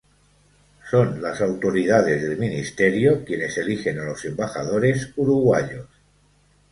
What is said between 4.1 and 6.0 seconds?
Embajadores Uruguayos.